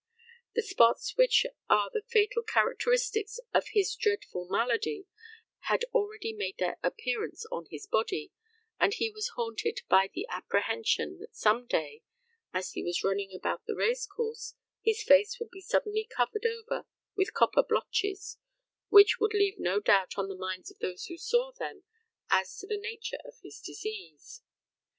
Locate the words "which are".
1.15-1.91